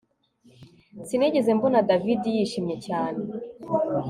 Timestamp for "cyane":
2.87-3.21